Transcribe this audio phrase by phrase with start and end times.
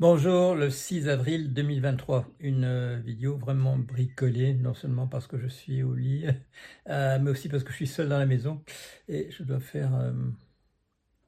[0.00, 5.48] Bonjour, le 6 avril 2023, une euh, vidéo vraiment bricolée, non seulement parce que je
[5.48, 6.24] suis au lit,
[6.88, 8.62] euh, mais aussi parce que je suis seul dans la maison
[9.08, 10.12] et je dois faire, euh,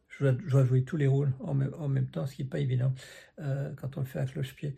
[0.09, 2.95] je, dois, jouer tous les rôles en même, temps, ce qui n'est pas évident
[3.39, 4.77] quand on le fait à cloche-pied.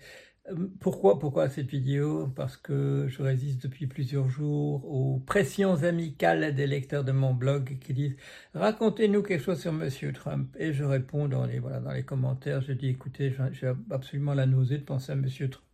[0.80, 2.27] Pourquoi, pourquoi cette vidéo?
[2.34, 7.79] Parce que je résiste depuis plusieurs jours aux pressions amicales des lecteurs de mon blog
[7.80, 8.16] qui disent
[8.55, 10.55] «Racontez-nous quelque chose sur Monsieur Trump».
[10.59, 14.46] Et je réponds dans les, voilà, dans les commentaires, je dis «Écoutez, j'ai absolument la
[14.46, 15.64] nausée de penser à Monsieur Trump».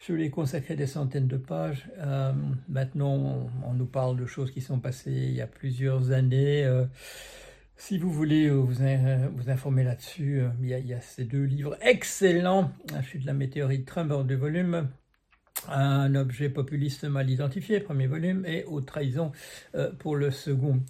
[0.00, 1.88] Je lui ai consacré des centaines de pages.
[1.98, 2.32] Euh,
[2.68, 6.64] maintenant, on, nous parle de choses qui sont passées il y a plusieurs années.
[6.64, 6.86] Euh,
[7.78, 11.44] si vous voulez euh, vous, euh, vous informer là-dessus, euh, il, y a ces deux
[11.44, 12.72] livres excellents.
[12.92, 14.88] La chute de la météorite Trump en deux volumes.
[15.68, 19.32] Un objet populiste mal identifié, premier volume, et aux trahisons
[19.98, 20.80] pour le second.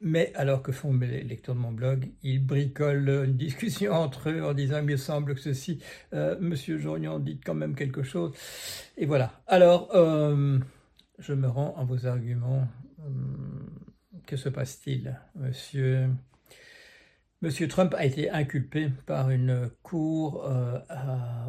[0.00, 4.44] mais alors que font les lecteurs de mon blog Ils bricolent une discussion entre eux
[4.44, 5.80] en disant il me semble que ceci,
[6.12, 8.32] Monsieur Jorion dit quand même quelque chose.
[8.96, 9.32] Et voilà.
[9.48, 9.88] Alors,
[11.18, 12.68] je me rends à vos arguments
[14.30, 15.18] que se passe-t-il?
[15.34, 16.08] Monsieur,
[17.42, 20.78] Monsieur Trump a été inculpé par une cour euh,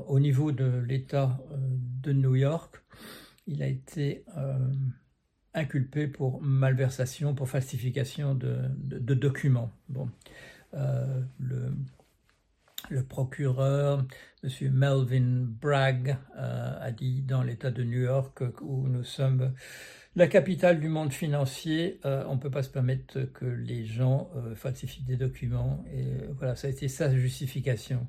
[0.07, 1.57] au niveau de l'État euh,
[2.01, 2.81] de New York.
[3.45, 4.57] Il a été euh,
[5.53, 8.57] inculpé pour malversation, pour falsification de,
[9.13, 9.71] documents.
[9.87, 10.09] Bon,
[10.73, 11.75] le,
[12.89, 14.07] le, procureur,
[14.43, 14.71] M.
[14.71, 19.53] Melvin Bragg, a dit dans l'État de New York où nous sommes
[20.15, 24.29] la capitale du monde financier, euh, on ne peut pas se permettre que les gens
[24.35, 25.85] euh, falsifient des documents.
[25.93, 28.07] Et euh, voilà, ça a été sa justification.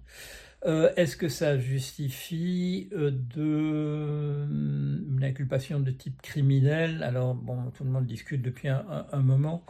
[0.64, 7.02] Est-ce que ça justifie de une inculpation de type criminel?
[7.02, 9.66] Alors, bon, tout le monde discute depuis un, moment.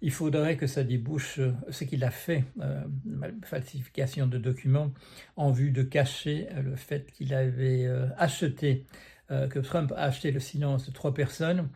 [0.00, 1.38] Il faudrait que ça débouche
[1.70, 2.42] ce qu'il a fait,
[3.44, 4.92] falsification de documents,
[5.36, 7.86] en vue de cacher le fait qu'il avait
[8.18, 8.84] acheté
[9.30, 11.68] euh, que Trump a acheté le silence de trois personnes.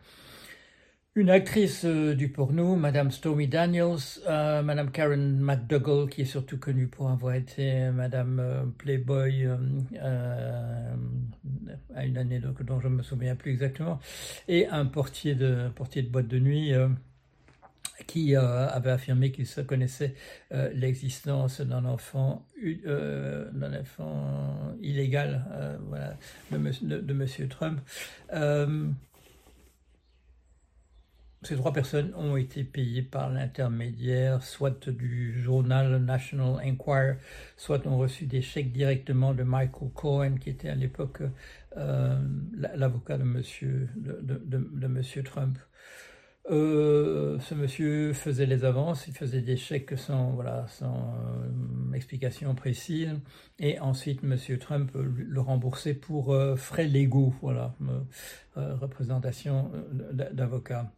[1.15, 6.59] Une actrice euh, du porno, Madame Stormy Daniels, euh, Madame Karen McDougall, qui est surtout
[6.59, 9.47] connue pour avoir été Madame Playboy
[11.95, 13.99] à une année dont je ne me souviens plus exactement,
[14.47, 16.73] et un portier de, portier de boîte de nuit
[18.07, 20.15] qui euh, avait affirmé qu'il se connaissait
[20.53, 25.45] euh, l'existence d'un enfant, euh, enfant illégal
[25.87, 26.17] voilà,
[26.51, 27.49] de, de, M.
[27.49, 27.81] Trump.
[31.43, 37.17] ces trois personnes ont été payées par l'intermédiaire soit du journal National Enquirer,
[37.57, 41.21] soit ont reçu des chèques directement de Michael Cohen, qui était à l'époque
[41.75, 45.57] l'avocat de de, de monsieur Trump.
[46.49, 51.13] Euh, ce monsieur faisait les avances, il faisait des chèques sans, voilà, sans
[51.43, 53.09] euh, explication précise,
[53.59, 57.75] et ensuite monsieur Trump le remboursait pour euh, frais légaux, voilà,
[58.55, 59.71] représentation
[60.13, 60.91] d'avocat.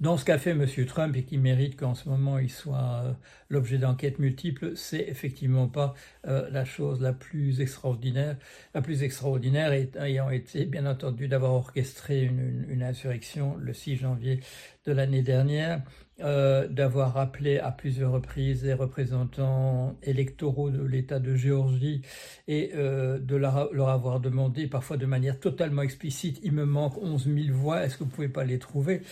[0.00, 0.66] Dans ce qu'a fait M.
[0.86, 3.12] Trump et qui mérite qu'en ce moment il soit euh,
[3.48, 5.94] l'objet d'enquêtes multiples, c'est effectivement pas
[6.26, 8.36] euh, la chose la plus extraordinaire.
[8.74, 14.40] La plus extraordinaire ayant été, bien entendu, d'avoir orchestré une, insurrection le 6 janvier
[14.86, 15.82] de l'année dernière,
[16.22, 22.02] euh, d'avoir appelé à plusieurs reprises les représentants électoraux de l'État de Géorgie
[22.48, 27.56] et de leur, avoir demandé, parfois de manière totalement explicite, il me manque 11 000
[27.56, 29.02] voix, est-ce que vous pouvez pas les trouver?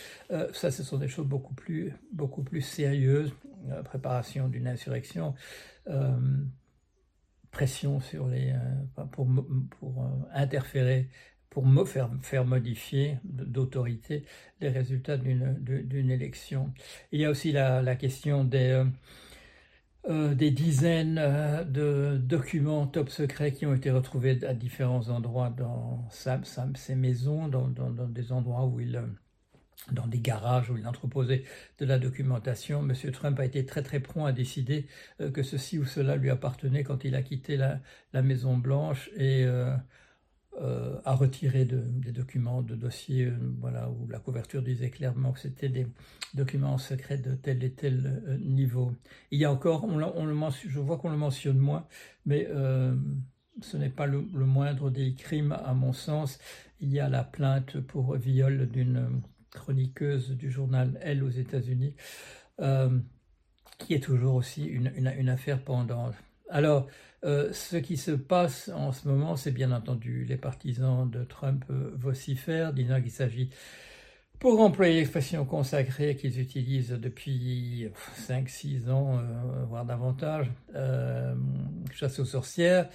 [0.52, 3.32] Ça, ce sont des choses beaucoup plus, beaucoup plus sérieuses.
[3.68, 5.34] Euh, préparation d'une insurrection,
[5.88, 6.18] euh,
[7.50, 9.28] pression sur les, euh, pour,
[9.78, 11.10] pour interférer,
[11.50, 14.24] pour me faire, modifier d'autorité
[14.60, 16.72] les résultats d'une élection.
[17.12, 18.84] Il y a aussi la, la question des...
[20.08, 21.16] des dizaines
[21.68, 26.40] de documents top secrets qui ont été retrouvés à différents endroits dans sa,
[26.74, 28.98] ses maisons, dans, dans, des endroits où il,
[29.92, 31.44] dans des garages où il entreposait
[31.78, 32.80] de la documentation.
[32.88, 33.12] M.
[33.12, 34.86] Trump a été très très prompt à décider
[35.20, 37.80] euh, que ceci ou cela lui appartenait quand il a quitté la,
[38.22, 39.74] Maison Blanche et euh,
[40.60, 45.68] euh, a retiré des documents, de dossiers, voilà, où la couverture disait clairement que c'était
[45.68, 45.86] des
[46.34, 48.92] documents secrets de tel et tel niveau.
[49.30, 50.36] Il y a encore, on, le
[50.66, 51.86] je vois qu'on le mentionne moins,
[52.26, 52.48] mais
[53.62, 56.38] ce n'est pas le, moindre des crimes à mon sens.
[56.80, 61.94] Il y a la plainte pour viol d'une chroniqueuse du journal Elle aux États-Unis,
[62.60, 62.98] euh,
[63.78, 66.12] qui est toujours aussi une, une, affaire pendant.
[66.50, 66.86] Alors,
[67.24, 71.64] euh, ce qui se passe en ce moment, c'est bien entendu les partisans de Trump
[71.70, 73.50] euh, vocifèrent, disant qu'il s'agit,
[74.38, 77.90] pour employer l'expression consacrée qu'ils utilisent depuis
[78.26, 79.20] 5-6 ans,
[79.68, 80.50] voire davantage,
[81.92, 82.88] chasse aux sorcières.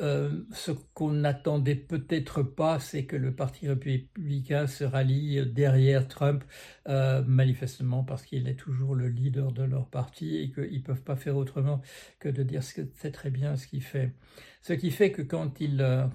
[0.00, 6.42] Euh, ce qu'on n'attendait peut-être pas, c'est que le Parti républicain se rallie derrière Trump,
[6.88, 11.02] euh, manifestement parce qu'il est toujours le leader de leur parti et qu'ils ne peuvent
[11.02, 11.82] pas faire autrement
[12.18, 14.14] que de dire que c'est très bien ce qu'il fait.
[14.62, 16.06] Ce qui fait que quand il, euh,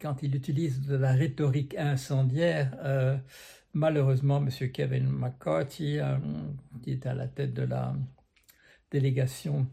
[0.00, 2.76] quand il utilise de la rhétorique incendiaire,
[3.74, 4.70] malheureusement, M.
[4.70, 5.98] Kevin McCarthy,
[6.82, 7.94] qui est à la tête de la
[8.90, 9.66] délégation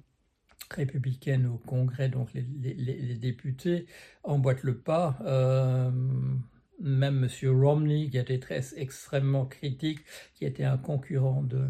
[0.73, 3.85] républicaine au Congrès, donc les, députés,
[4.23, 5.17] emboîtent le pas.
[5.21, 5.91] Euh,
[6.79, 7.61] même M.
[7.61, 9.99] Romney, qui était très extrêmement critique,
[10.33, 11.67] qui était un concurrent de,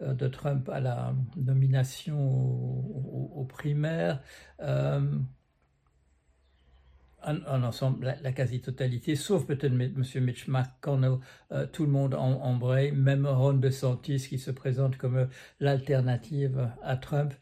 [0.00, 4.22] euh, Trump à la nomination aux, primaires,
[4.60, 5.18] euh,
[7.22, 10.02] en, ensemble, la, quasi-totalité, sauf peut-être M.
[10.22, 11.18] Mitch McConnell,
[11.72, 15.28] tout le monde en, embraye, même Ron DeSantis qui se présente comme
[15.60, 17.34] l'alternative à Trump.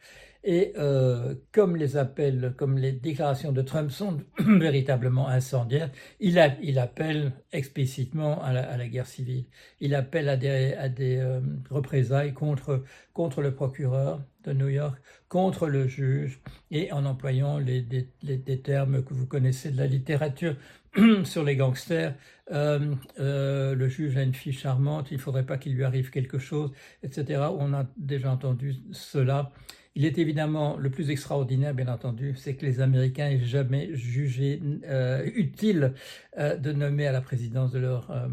[0.44, 6.39] Et euh, comme les appels, comme les déclarations de Trump sont véritablement incendiaires, il,
[6.79, 9.44] appelle explicitement à la, guerre civile.
[9.81, 11.41] Il appelle à des, des euh,
[11.71, 16.41] représailles contre, contre le procureur de New York, contre le juge,
[16.73, 17.87] et en employant les,
[18.23, 20.56] les, termes que vous connaissez de la littérature
[21.25, 22.15] sur les gangsters.
[22.50, 26.41] Euh, le juge a une fille charmante, il ne faudrait pas qu'il lui arrive quelque
[26.41, 26.73] chose,
[27.05, 27.43] etc.
[27.56, 29.53] On a déjà entendu cela.
[29.94, 34.61] Il est évidemment le plus extraordinaire, bien entendu, c'est que les Américains aient jamais jugé
[34.85, 35.94] euh, utile
[36.39, 38.29] euh, de nommer à la présidence de leur, euh,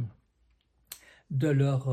[1.31, 1.85] de leur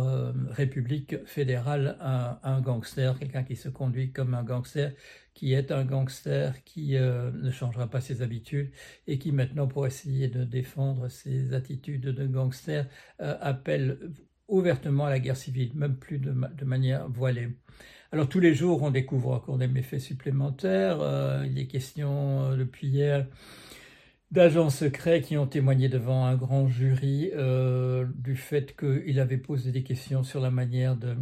[0.50, 4.92] république fédérale un, un gangster, quelqu'un qui se conduit comme un gangster,
[5.34, 8.70] qui est un gangster, qui ne changera pas ses habitudes
[9.06, 13.98] et qui maintenant, pour essayer de défendre ses attitudes de gangster, appelle
[14.48, 16.32] ouvertement à la guerre civile, même plus de,
[16.64, 17.48] manière voilée.
[18.12, 21.00] Alors tous les jours, on découvre encore des méfaits supplémentaires.
[21.00, 23.26] Euh, il est question euh, depuis hier
[24.32, 29.70] d'agents secrets qui ont témoigné devant un grand jury euh, du fait qu'il avait posé
[29.72, 31.14] des questions sur la manière de,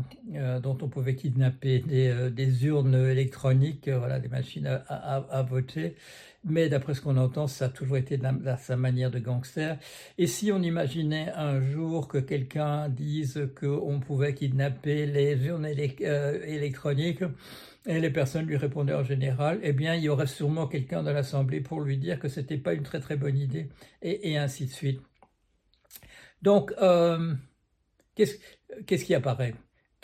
[0.61, 5.97] dont on pouvait kidnapper des, urnes électroniques, voilà, des machines à voter
[6.45, 8.19] mais d'après ce qu'on entend, ça a toujours été
[8.59, 9.79] sa manière de gangster.
[10.19, 16.45] Et si on imaginait un jour que quelqu'un dise qu'on pouvait kidnapper les urnes euh,
[16.45, 17.25] électroniques,
[17.87, 21.13] et les personnes lui répondaient en général, eh bien, il y aurait sûrement quelqu'un dans
[21.13, 23.69] l'Assemblée pour lui dire que c'était pas une très très bonne idée,
[24.03, 25.01] et, ainsi de suite.
[26.43, 27.35] Donc, euh,
[28.15, 29.55] qu'est-ce qui apparaît?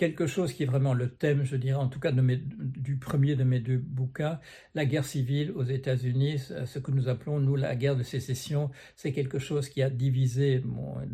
[0.00, 3.44] Quelque chose qui est vraiment le thème, je dirais, en tout cas du premier de
[3.44, 4.40] mes deux bouquins,
[4.74, 9.12] la guerre civile aux États-Unis, ce que nous appelons, nous, la guerre de sécession, c'est
[9.12, 10.62] quelque chose qui a divisé,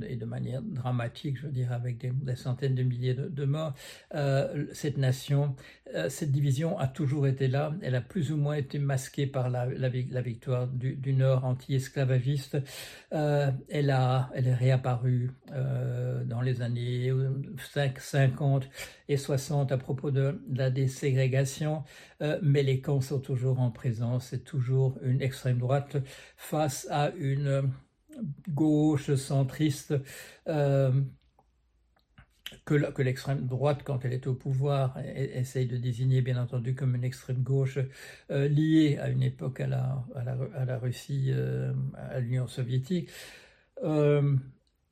[0.08, 3.74] et de manière dramatique, je dire, avec des, centaines de milliers de, morts,
[4.14, 5.56] euh, cette nation.
[5.94, 9.50] Euh, cette division a toujours été là, elle a plus ou moins été masquée par
[9.50, 9.66] la,
[10.20, 12.58] victoire du, du Nord anti-esclavagiste.
[13.12, 15.32] Euh, elle, a, elle est réapparue
[16.26, 17.12] dans les années
[17.72, 18.68] 5, 50
[19.08, 21.84] et 60 à propos de, la déségrégation,
[22.23, 25.96] euh, mais les camps sont toujours en présence, c'est toujours une extrême droite
[26.37, 27.70] face à une
[28.49, 29.94] gauche centriste
[30.49, 30.93] euh,
[32.64, 37.05] que l'extrême droite, quand elle est au pouvoir, essaye de désigner bien entendu comme une
[37.05, 37.78] extrême gauche
[38.31, 41.33] euh, liée à une époque à la, à la, Russie,
[41.95, 43.11] à l'Union soviétique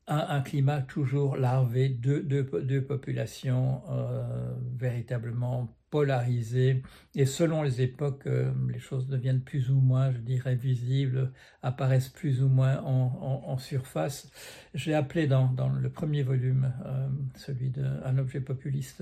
[0.07, 6.83] un, climat toujours larvé de, de, populations euh, véritablement polarisées.
[7.15, 11.31] Et selon les époques, euh, les choses deviennent plus ou moins, je dirais, visibles,
[11.63, 14.29] apparaissent plus ou moins en, surface.
[14.73, 19.01] J'ai appelé dans, dans, le premier volume, euh, celui d'un objet populiste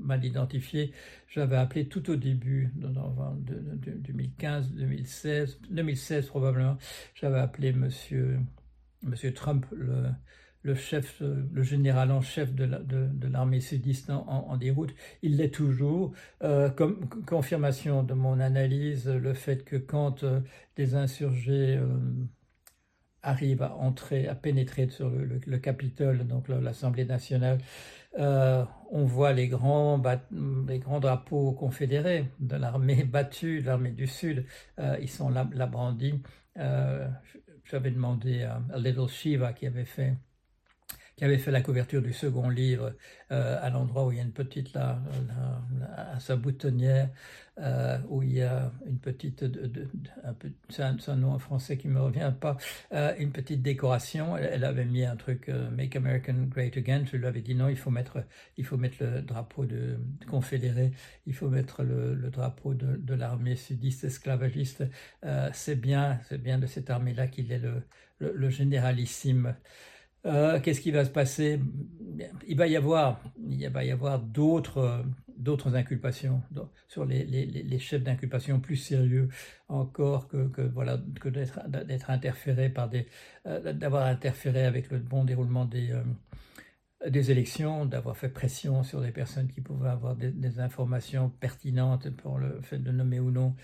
[0.00, 0.92] mal identifié,
[1.28, 6.78] j'avais appelé tout au début, dans, de, 2015, 2016, 2016 probablement,
[7.14, 8.38] j'avais appelé Monsieur
[9.02, 15.54] Monsieur Trump, le, chef, le général en chef de l'armée sudiste en, déroute, il l'est
[15.54, 16.12] toujours.
[16.42, 20.40] Euh, comme confirmation de mon analyse, le fait que quand euh,
[20.76, 21.86] des insurgés euh,
[23.22, 27.58] arrivent à entrer, à pénétrer sur le, Capitole, donc l'Assemblée nationale,
[28.16, 29.98] on voit les grands,
[31.00, 34.44] drapeaux confédérés de l'armée battue, l'armée du Sud,
[35.00, 36.14] ils sont là brandis.
[37.70, 40.16] J'avais demandé à Little Shiva qui avait fait
[41.18, 42.94] qui avait fait la couverture du second livre,
[43.32, 45.02] euh, à l'endroit où il y a une petite, là,
[45.96, 47.10] à sa boutonnière,
[47.58, 49.44] euh, où il y a une petite,
[50.70, 52.56] c'est un, nom en français qui me revient pas,
[52.92, 54.36] euh, une petite décoration.
[54.36, 57.02] Elle, avait mis un truc Make America Great Again.
[57.10, 58.22] Je lui avais dit non, il faut mettre,
[58.56, 59.98] il faut mettre le drapeau de,
[60.30, 60.92] confédéré,
[61.26, 64.84] il faut mettre le, drapeau de, de l'armée sudiste esclavagiste.
[65.52, 67.82] c'est bien, c'est bien de cette armée-là qu'il est le,
[68.20, 69.56] le généralissime.
[70.26, 71.60] Euh, qu'est-ce qui va se passer?
[72.46, 73.20] Il va y avoir,
[73.92, 75.04] avoir d'autres,
[75.36, 76.42] d'autres inculpations
[76.88, 79.28] sur les, chefs d'inculpation plus sérieux
[79.68, 83.06] encore que, voilà que d'être, par des,
[83.46, 86.02] euh, d'avoir interféré avec le bon déroulement des euh,
[87.06, 92.38] des élections, d'avoir fait pression sur des personnes qui pouvaient avoir des, informations pertinentes pour
[92.38, 93.54] le fait de nommer ou non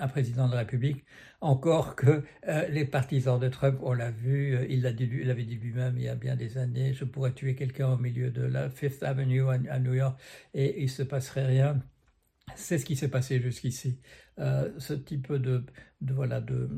[0.00, 1.04] un président de la République,
[1.40, 5.94] encore que euh, les partisans de Trump, on l'a vu, euh, il l'avait dit lui-même
[5.96, 9.02] il y a bien des années, je pourrais tuer quelqu'un au milieu de la Fifth
[9.02, 10.18] Avenue à, New York
[10.54, 11.80] et il se passerait rien.
[12.56, 13.98] C'est ce qui s'est passé jusqu'ici.
[14.38, 15.64] Euh, ce type de,
[16.00, 16.68] voilà de,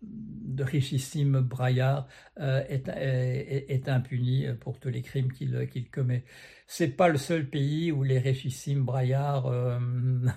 [0.00, 2.08] de richissime braillard
[2.40, 6.24] euh, est, est, impuni pour tous les crimes qu'il qu'il commet.
[6.66, 9.78] C'est pas le seul pays où les richissimes braillards euh,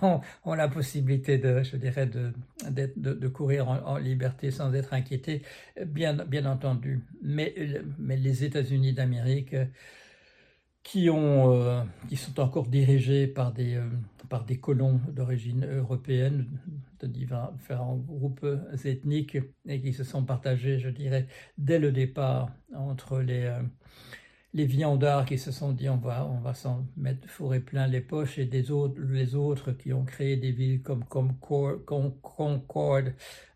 [0.43, 2.33] ont, la possibilité de, je dirais, de,
[2.69, 5.41] de courir en, liberté sans être inquiétés,
[5.85, 7.01] bien, bien entendu.
[7.21, 7.53] Mais,
[7.99, 9.55] mais les États-Unis d'Amérique
[10.83, 13.89] qui, ont, euh, qui sont encore dirigés par des, euh,
[14.29, 16.47] par des colons d'origine européenne,
[16.99, 18.45] de différents groupes
[18.85, 23.61] ethniques, et qui se sont partagés, je dirais, dès le départ entre les, euh,
[24.53, 28.01] les viandards qui se sont dit on va, on va s'en mettre fourrer plein les
[28.01, 31.35] poches et des autres, les autres qui ont créé des villes comme, comme
[32.21, 33.03] Concord,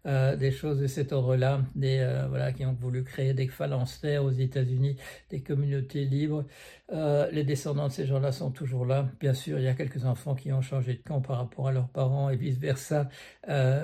[0.05, 4.23] euh, des choses de cet ordre-là, des euh, voilà qui ont voulu créer des phalanstères
[4.23, 4.95] aux États-Unis,
[5.29, 6.45] des communautés libres.
[6.91, 9.09] Euh, les descendants de ces gens-là sont toujours là.
[9.19, 11.71] Bien sûr, il y a quelques enfants qui ont changé de camp par rapport à
[11.73, 13.09] leurs parents et vice versa,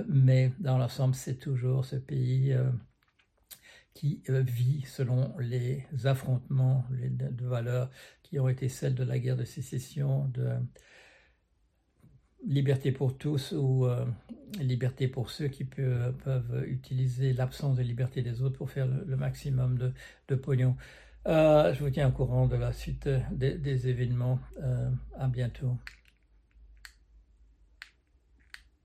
[0.08, 2.56] mais dans l'ensemble, c'est toujours ce pays
[3.94, 7.90] qui euh, vit selon les affrontements de valeurs
[8.24, 10.50] qui ont été celles de la guerre de sécession, de
[12.46, 14.06] liberté pour tous ou euh,
[14.60, 19.78] liberté pour ceux qui peuvent, utiliser l'absence de liberté des autres pour faire le, maximum
[19.78, 19.94] de,
[20.28, 20.76] de pognon.
[21.28, 24.40] Euh, je vous tiens au courant de la suite des, événements.
[25.18, 25.78] à bientôt.